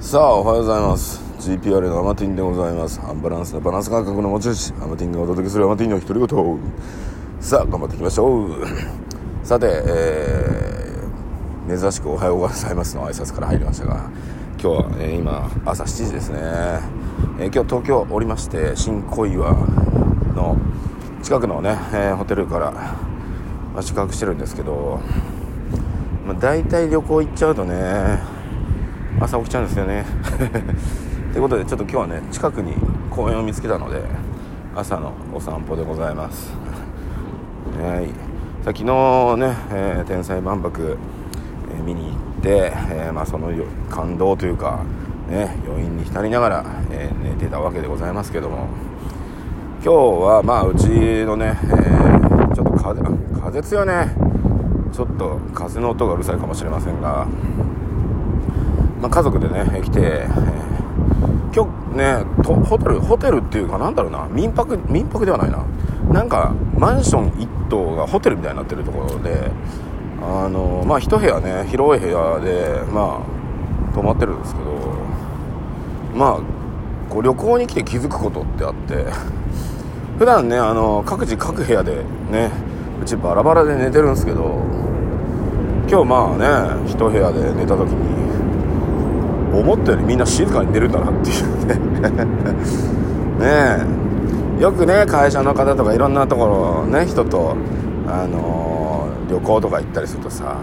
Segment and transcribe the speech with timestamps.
[0.00, 1.20] さあおはようございます。
[1.40, 2.98] GPR のアマティンでございます。
[3.04, 6.58] アンバランスなバランス感覚の持ち主アマティンがお届けするアマティンの独り言。
[7.38, 8.66] さあ頑張っていきましょう。
[9.44, 14.10] さて、えー、珍しくおはようございますの挨拶から入りましたが
[14.58, 16.38] 今日は、えー、今朝7時ですね、
[17.38, 19.52] えー、今日東京おりまして新小岩
[20.34, 20.56] の
[21.22, 24.98] 近くのね、えー、ホテルから、まあ、宿泊してるんですけど、
[26.26, 28.39] まあ、大体旅行行っちゃうとね
[29.20, 30.04] 朝起きちゃうんですよね。
[31.32, 32.72] ということでちょっと今日はね近くに
[33.10, 34.02] 公園を見つけたので
[34.74, 36.50] 朝のお散歩でございます。
[37.82, 38.06] はい。
[38.64, 40.96] さ昨日ね、えー、天才万博、
[41.76, 43.48] えー、見に行って、えー、まあ、その
[43.90, 44.80] 感動というか
[45.28, 48.68] ね余韻に浸りながら、え寝てたわけでございますけども。
[49.82, 50.88] 今日はまあうち
[51.24, 53.00] のね、えちょっと風
[53.40, 54.30] 風強いね。
[54.92, 57.26] ちょっと風の音がうるさいかもしれませんが
[59.00, 65.64] まあ、家族でね来て、えー、今日ねホテルホテルっていうかなんだろうな民泊民泊ではないな。
[66.12, 69.50] なんかマンション1棟がホテルみたいになってるところで
[70.20, 74.70] あのまあ一部屋ね広い部屋でまあ泊まってるんですけど
[76.14, 76.40] まあ
[77.08, 79.06] こう旅行に来て気づくことってあって
[80.18, 82.50] 普段ねあの各自各部屋でね
[83.00, 84.58] うちバラバラで寝てるんですけど
[85.88, 88.20] 今日まあね一部屋で寝た時に
[89.52, 91.74] 思ったよりみんな静かに寝るんだなっていうね。
[93.40, 93.84] ね
[94.58, 94.62] え。
[94.62, 97.56] よくね会社の方とかいろんなところね人と
[98.06, 100.56] あのー、旅行とか行ったりするとさ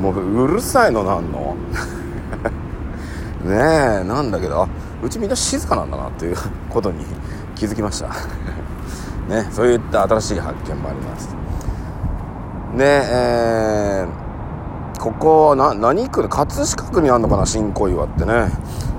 [0.00, 1.56] もううるさいのなんの？
[3.44, 4.68] ねえなんだけど
[5.02, 6.36] うちみんな静かなんだなっていう
[6.70, 7.04] ことに
[7.56, 8.08] 気づきました。
[9.28, 11.36] ねそういった新しい発見もあります。
[12.76, 14.27] でえー
[14.98, 18.50] ここな何区で葛飾区にあるのかな新小岩ってね。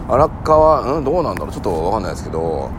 [0.08, 2.69] 荒川うんどうなんだろうちょっと分かんないですけど。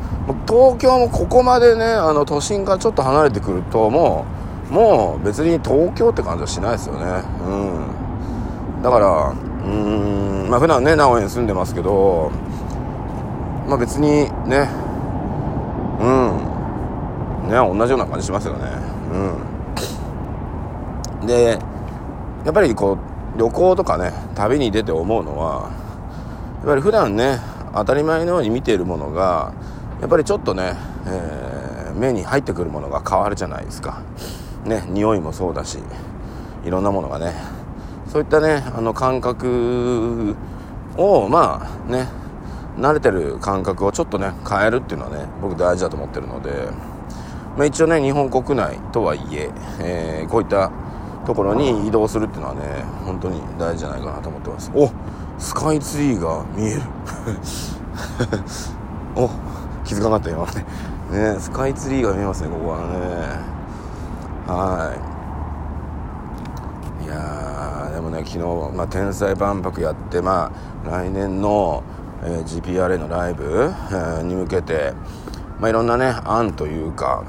[0.46, 4.24] 東京もここまでねあの都心からちょっと離れてくるとも
[4.70, 7.22] うもう別に東京って感じはしないですよね。
[7.46, 8.82] うん。
[8.82, 12.30] だからうんまあ普段ね名古屋に住んでますけど
[13.66, 14.68] まあ別にね
[16.00, 17.48] うん。
[17.48, 18.64] ね同じような感じしますよね。
[21.20, 21.26] うん。
[21.26, 21.58] で
[22.44, 22.98] やっぱりこう
[23.40, 25.70] 旅行とかね旅に出て思うのは
[26.58, 27.38] やっぱり普段ね
[27.74, 29.54] 当たり前のように見ているものが
[30.02, 30.74] やっぱりちょっとね、
[31.06, 34.02] えー、目に入ってくるものが変わるじゃないですか。
[34.66, 35.78] ね匂いもそうだし
[36.66, 37.32] いろんなものがね。
[38.08, 40.36] そういったねあの感覚
[40.98, 42.08] をまあね
[42.76, 46.68] 慣れてる感覚をちょっとね変えるっていうのはね僕大事だと思ってるので、
[47.56, 50.70] まあ、一応ね日本国内とはいええー、こういった
[51.30, 52.60] ところに移動するっていうのはね
[53.04, 54.72] 本当に大事じゃないかなと思ってます。
[54.74, 54.90] お
[55.38, 56.82] スカイツリーが見える。
[59.14, 59.30] お
[59.84, 60.66] 気づかなかった今 ね
[61.34, 62.84] ねスカイツリーが見えますねここはね。
[64.48, 64.92] は
[67.00, 67.04] い。
[67.04, 68.38] いやでもね昨日、
[68.74, 70.50] まあ、天才万博やってま
[70.84, 71.84] あ来年の、
[72.24, 74.94] えー、GPRA のライブ、えー、に向けて
[75.60, 77.22] まあいろんなね案というか、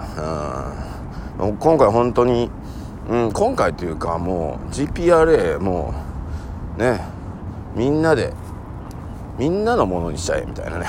[1.39, 2.49] うん、今回本当に
[3.11, 5.93] うん、今回というかもう GPRA も
[6.77, 7.01] うね
[7.75, 8.33] みんなで
[9.37, 10.85] みんなのものにしちゃえみたいなね。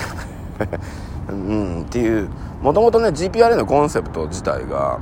[1.28, 2.28] うんっていう
[2.62, 5.00] もともとね GPRA のコンセプト自体が、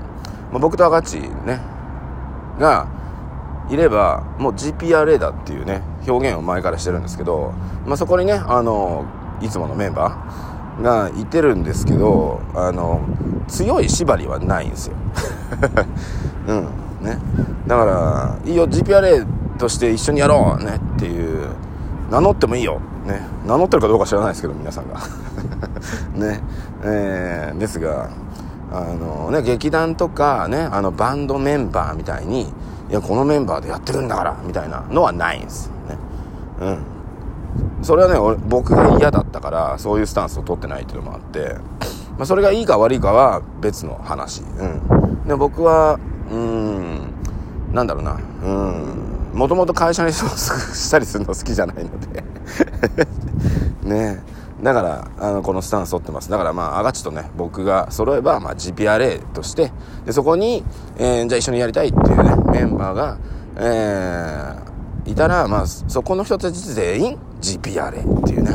[0.50, 1.60] まあ、僕と赤地ね
[2.58, 2.86] が
[3.69, 7.52] いればもう GPRA だっていうね表現を前からしてるんですけど、
[7.84, 9.04] まあ、そこにねあの
[9.42, 13.00] いつものメンバーがいてるんですけどあの
[13.47, 14.94] 強い縛りはないんですよ。
[16.48, 16.90] うん。
[17.00, 17.19] ね。
[17.66, 19.27] だからいいよ GPRA
[19.59, 20.77] として一緒にやろうね。
[20.97, 21.50] っていう。
[22.11, 22.81] 名乗ってもいいよ。
[23.06, 23.21] ね。
[23.47, 24.99] 名乗ってるかどうか知らないですけど皆さんが。
[26.15, 26.43] ね。
[26.83, 28.11] えー、ですが
[28.72, 35.71] あのね劇団とかねあのバンドメンバーみたいにいやこのメンバーでやってるんだからみたいなのはないんです。
[35.88, 35.97] ね。
[36.61, 36.78] うん。
[37.82, 41.55] それはね僕が嫌だったからそういうスタンスを取ってないっていうのもあって、
[42.17, 44.43] まあ、それがいいか悪いかは別の話。
[44.43, 45.29] うん。
[45.29, 45.99] で僕は
[46.31, 47.12] うん。
[47.73, 48.21] なんだろうな。
[48.43, 49.38] うん。
[49.38, 52.25] もともと会社に所属したりするの好きじゃないので。
[53.85, 54.23] ね。
[54.62, 56.31] だからあのこのスタンス取ってます。
[56.31, 59.73] だからまあアガチとね僕が揃えば、まあ、GPRA として
[60.05, 60.65] でそこに、
[60.99, 63.19] えー、じゃあ一緒にやりたいっていうねメンバーが、
[63.56, 68.53] えー、いたら、まあ、そこの人たち全員 GPRA っていうね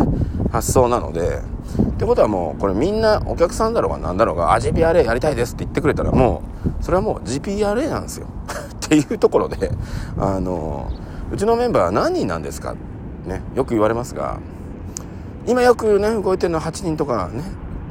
[0.52, 1.42] 発想なので
[1.82, 8.28] ってことはもうこれみんなお客さんだろうが何だろうが「あ GPRA やりたいです」って言ってくれたらもうそれはもう GPRA なんですよ。
[8.86, 9.72] っていうところで
[10.18, 10.88] あの
[11.32, 12.76] うちのメンバーは何人なんですか
[13.26, 14.38] ねよく言われますが
[15.48, 17.42] 今よくね動いてるのは8人とかね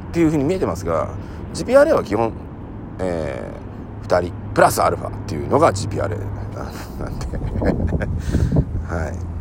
[0.09, 1.09] っていうふうに見えてますが
[1.53, 2.31] GPRA は基本、
[2.99, 7.25] えー、2人プラスアルファっていうのが GPRA なんで。
[8.87, 9.34] はい。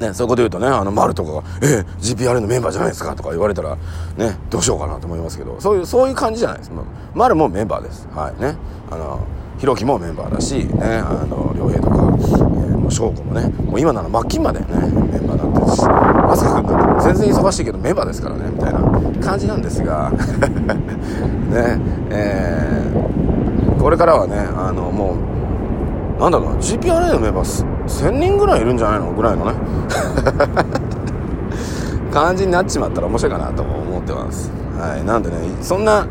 [0.00, 3.76] ね、そういうこと言うとね、あの、丸とかが、えー、GPR のメンバーじゃないですかとか言われたら、
[4.16, 6.72] ね、どうしようかなと思いますけど、そういう、そういう感じじゃないです。
[7.14, 8.08] 丸もメンバーです。
[8.14, 8.56] はい、ね。
[8.90, 9.20] あの、
[9.58, 18.80] ひろきもメンバーだし、ね、あの、良平とか、えー、もう翔子もね、もう今なら末期までね、メンバーになってるし、まさか君だって全然忙しいけどメンバーですからね、みたいな
[19.20, 25.14] 感じなんですが、 ね、えー、これからはね、あの、も
[26.18, 29.52] う、なんだろうな、GPRA のメンバーす1000人ぐらいいるんじゃないのぐらいのね。
[32.12, 34.50] 感じになっちまったら面白いかなと思ってます。
[34.78, 35.04] はい。
[35.04, 36.06] なんでねそんな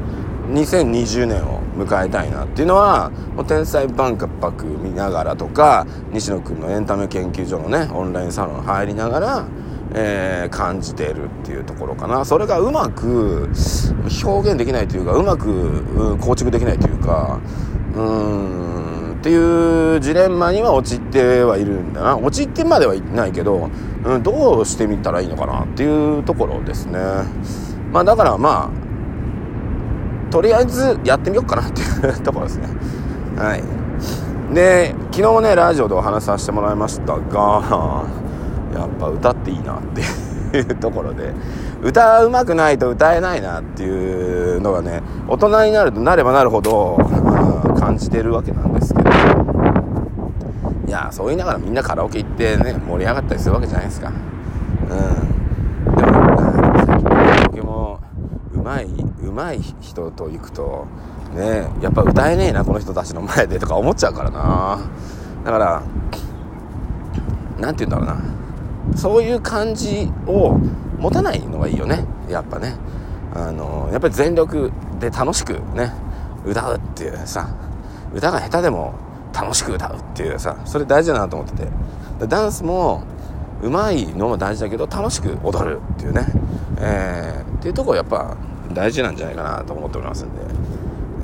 [0.52, 9.46] 2020年を迎えたいなっていうのはもう天才万博見ながらとか西野君のエンタメ研究所のねオンラインサロン入りながら、
[9.94, 12.26] えー、感じてるっていうところかな。
[12.26, 13.50] それがうまく
[14.24, 17.40] 表現できないというかうまく、構築できないというか
[17.96, 18.79] うーん
[19.30, 22.18] っていうジレンマには陥ってはいるんだな。
[22.18, 23.70] 陥ってまではいないけど、
[24.04, 26.98] うん、どうしてみたらいいのかなっていうところですね。
[27.92, 32.68] まあだからまあとりあえずやってみようかなっていうところですね。
[33.38, 33.64] はい。
[34.56, 38.08] で昨日ねラジオでお話しさせてもらいましたが
[38.74, 39.84] やっぱ歌っていいなっ
[40.52, 41.34] ていうところで。
[41.82, 43.90] 歌うまくないと歌えないなってい
[44.58, 46.98] うのがね大人になるとなればなるほど、
[47.80, 49.09] 感じてるわけなんですけど。
[51.12, 54.10] そう言いながらみんなカラオケ行ってね盛り上がったりするわけじゃないですか。
[54.10, 55.96] うん。
[55.96, 58.00] でもカラオケも
[58.54, 58.88] うまい
[59.22, 60.88] うまい人と行くと
[61.36, 64.80] ねやっぱ歌えねえなこの人たちの前でとか思っちゃうからな。
[65.44, 65.84] だから
[67.60, 68.18] 何て言うんだろう
[68.94, 68.98] な。
[68.98, 70.58] そういう感じを
[70.98, 72.06] 持たないのがいいよね。
[72.30, 72.76] やっぱね。
[73.32, 75.94] あのやっぱり全力で楽しくね
[76.46, 77.48] 歌うっていうさ
[78.12, 78.96] 歌が下手でも
[79.34, 81.68] 楽しく歌うっていうさそれ大事だなと思ってて。
[82.28, 83.04] ダンスも
[83.62, 86.26] うまいのも大事だけど楽しく踊るっていうね、
[86.80, 88.38] えー、っていうとこやっぱ
[88.74, 90.42] 大事なんじゃないかなと思っておりますんで、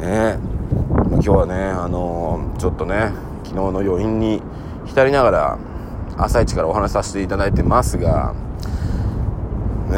[0.06, 0.38] ね、
[1.12, 3.12] 今日はねあのー、ちょっとね
[3.44, 4.42] 昨日の余韻に
[4.86, 5.60] 浸りながら
[6.18, 8.34] 朝一からお話しさせていただいてますが
[9.90, 9.98] ね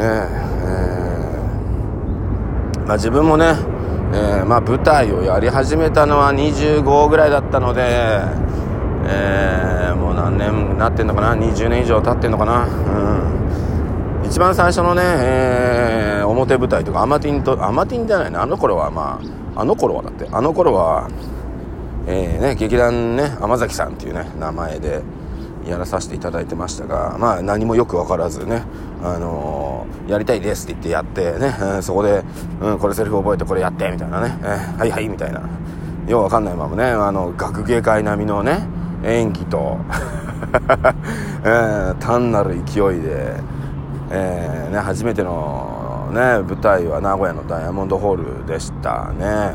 [2.74, 3.54] ー、まあ自分もね
[4.10, 7.82] えー、まあ、舞台をやり始めたのは25ぐらいだったので、
[9.04, 19.20] えー、もう何年なってんのかな？20年以上経ってんのかな、うん、一番最初のね、えー、表舞台とかアマティンとアマティンじゃないねあの頃はま
[19.54, 21.10] ああの頃はだってあの頃は、
[22.06, 25.02] えーね、劇団ね天崎さんっていうね名前で
[25.68, 28.62] やらさせていただいてましたがまあ何もよく分からずね
[29.02, 32.24] あのー、やりたいですって言ってやってね、うん、そこで、
[32.60, 35.42] うん、これセリフ覚えてこれやってみたいなね、えー、はいはいみたいな。
[36.08, 38.66] ようわかんないままねあの学芸会並みのね
[39.04, 39.78] 演技と、
[41.44, 43.36] えー、単なる勢いで、
[44.10, 49.54] えーね、初めての、ね、舞台は名古屋のダイヤモンドホールでしたね、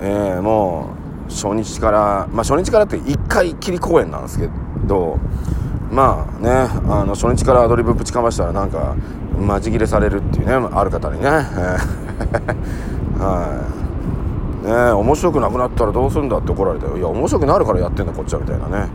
[0.00, 0.90] えー、も
[1.28, 4.52] う初日からまあ初日からって1回きり公演なんですけど
[4.84, 5.18] ど
[5.90, 6.50] まあね
[6.88, 8.96] あの初日からアドリブぶちかましたらなんか
[9.38, 11.28] まじ切れされるっていうねある方にね。
[13.18, 13.84] はい。
[14.64, 18.88] ね面白くなくなったらどうするんだって怒られていや面白くなるからやってんだこっちはみたいなね、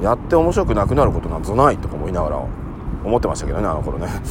[0.00, 2.38] えー、やって面白くなくなることなんぞないとか思いながら
[3.04, 4.06] 思ってましたけどねあの頃ね。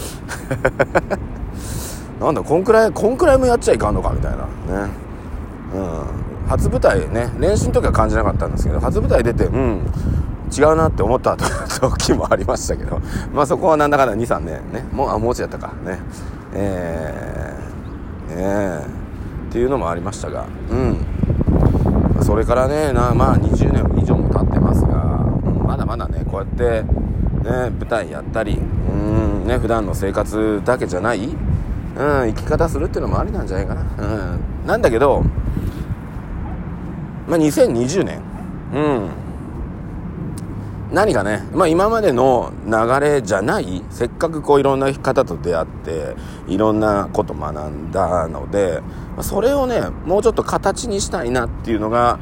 [2.20, 4.38] なんだこんくらいこんくらいもやっちゃいかんのかみたいな。
[4.38, 4.90] ね。
[5.74, 6.48] うん。
[6.48, 9.82] 初舞台ね練習の時は感じなかったんですけど初舞台出てうん。
[10.52, 11.38] 違うなって思った
[11.80, 13.00] 時もありましたけど
[13.34, 14.86] まあそこはなんだかんだ23年ね。
[14.92, 15.74] もうあもうちょいやったか。
[15.86, 16.00] ね。
[16.54, 18.86] えー、ねえ
[19.50, 20.46] っていうのもありましたが。
[20.70, 20.98] うん。
[22.22, 25.26] それからねなまあ20年以上も経ってますが、
[25.66, 31.36] まだまだねこうやってね舞台やったりうんね普段の生活だけじゃない、うん、
[31.96, 34.06] 生き方するっていうのもありなんじゃないかな、う
[34.66, 35.24] ん、なんだけど
[37.28, 38.20] まあ2020年。
[38.74, 39.10] うん。
[40.92, 46.16] 何かね、まあ、今までの流れじゃないせっかくこういろんな方と出会って
[46.48, 48.82] いろんなこと学んだので
[49.22, 52.20] それをねもうちょっと形にしたいなっていうのが、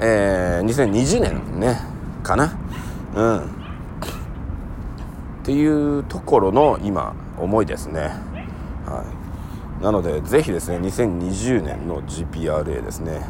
[0.00, 1.80] えー、2020年ね
[2.22, 2.58] かな。
[3.14, 3.38] うん。
[3.38, 3.42] っ
[5.44, 8.12] ていうところの今思いですね。
[8.86, 9.04] は
[9.80, 9.84] い。
[9.84, 13.28] なのでぜひですね2020年の GPRA ですね。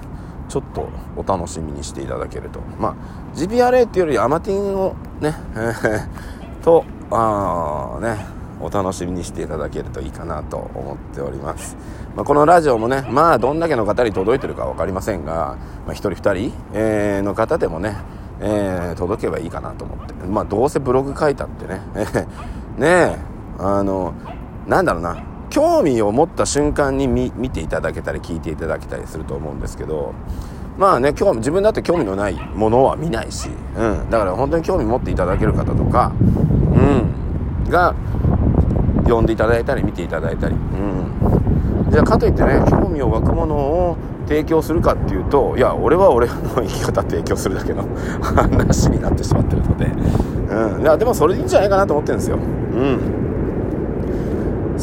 [0.55, 2.61] ちょっとお楽しみにしていただけると。
[2.79, 2.95] まあ
[3.37, 6.07] GPRA っていうよりアマティンをね、 え、
[6.63, 8.25] とあね
[8.61, 11.77] お楽しみにしていただけるといいかなと思っております、
[12.15, 15.57] まあ、このラジオもねまあどんだけの方に届いてるか分かりませんが、
[15.87, 17.97] まあ、1人2人、えー、の方でもね、
[18.39, 20.15] えー、届けばいいかなと思って。
[20.25, 21.81] まあどうせブログ書いたってね。
[22.79, 23.19] ねえ
[23.59, 24.15] あの
[24.69, 25.34] なんだろうな。
[25.55, 30.13] 興味を持った瞬間に見ていただけたり聞いていただけたりすると思うんですけど
[30.77, 37.95] まあね興味自分だって興味のないものは見ないし、うん、だから本当に興味持っていただける方とか、うん、が
[39.07, 43.97] 呼んでいただいたり見ていただいたり、うん、じゃあかといってね興味を湧くものを
[44.27, 47.85] 提供するかっていうといや俺は俺の生き方提供するだけの
[48.21, 52.39] 話になってしまってるので、うん、いやでもそれでいいんじゃないかなと思ってるんですよ。
[52.39, 53.24] うん。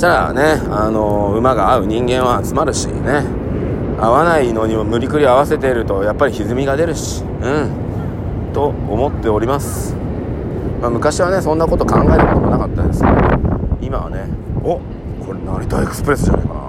[0.01, 3.23] したらね、あの馬が合う人間は集まるしね。
[3.99, 7.23] 合わないのにも無理くり合わせているとやっぱり歪みが出るし。
[7.23, 8.51] うん。
[8.51, 9.95] と思っております、
[10.81, 13.15] まあ、昔はねそんなこと考えたこともなかったですけど。
[13.79, 14.25] 今はね
[14.63, 14.79] お
[15.23, 16.61] これ成田エクスプレスじゃないかな。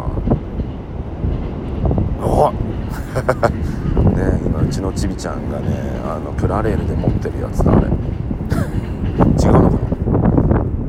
[2.26, 2.52] お
[4.12, 5.66] ね今うちのちびちゃんがね
[6.04, 9.78] あのプラレールで持ってるやつだあれ違うのか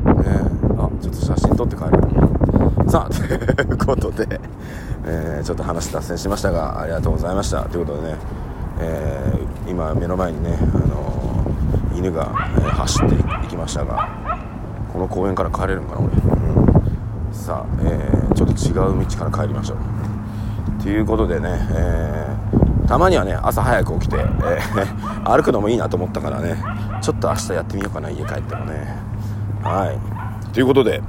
[0.04, 0.28] なね
[0.76, 2.04] あちょっと写真撮って帰る
[2.94, 4.40] さあということで
[5.04, 7.64] えー、ちょっと話脱線しましたがありがとうございました。
[7.64, 8.18] ということでね、
[8.78, 14.38] えー、今目の前にね、あのー、犬が、え走っていきましたが
[14.92, 20.82] この公園から帰れるんかな俺、うん、さあ、えちょっと違う道から帰りましょう。
[20.84, 22.36] ということでね、え
[22.86, 24.60] たまにはね朝早く起きて、え
[25.26, 26.56] 歩くのもいいなと思ったからね
[27.02, 28.96] ちょっと明日やってみようかな家帰ってもね。
[29.64, 29.98] はい。
[30.54, 31.02] ということで、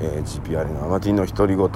[0.00, 1.66] え GPR のアマティンの独り言。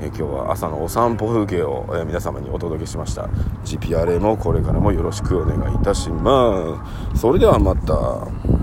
[0.00, 3.28] え今日は朝のお散歩風景を、え皆様にお届けしました。
[3.64, 7.20] GPR もこれからもよろしくお願いいたします。
[7.20, 8.55] それではまた。